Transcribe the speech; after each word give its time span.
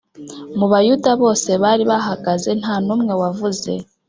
Mu 0.57 0.65
Bayuda 0.71 1.11
bose 1.21 1.49
bari 1.63 1.83
bahagaze 1.91 2.49
ntanumwe 2.61 3.13
wavuze. 3.21 3.71